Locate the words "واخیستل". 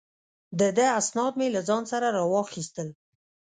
2.33-2.89